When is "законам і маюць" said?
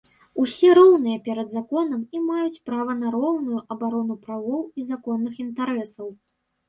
1.57-2.61